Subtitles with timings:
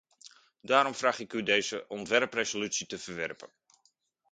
[0.61, 3.49] Daarom vraag ik u deze ontwerpresolutie te verwerpen.